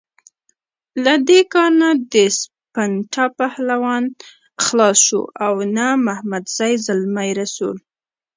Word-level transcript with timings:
له 1.03 1.13
دې 1.27 1.39
کار 1.53 1.71
نه 1.81 1.89
سپنتا 2.39 3.25
پهلوان 3.39 4.03
خلاص 4.65 4.97
شو 5.07 5.21
او 5.45 5.53
نه 5.77 5.87
محمدزی 6.07 6.73
زلمی 6.85 7.29
رسول. 7.39 7.77